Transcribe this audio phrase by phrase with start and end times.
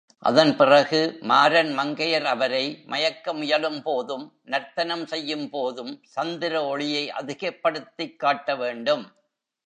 [0.19, 1.17] அதன் பிறகு
[1.21, 9.05] மாரன் மங்கையர் அவரை மயக்க முயலும்போதும் நர்த்தனம் செய்யும் போதும் சந்திர ஒளியை அதிகப்படுத்திக் காட்டவேண்டும்.